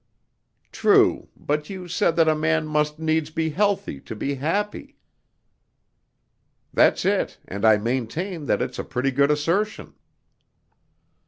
[0.71, 4.97] "True, but you said that a man must needs be healthy to be happy."
[6.73, 9.93] "That's it, and I maintain that it's a pretty good assertion."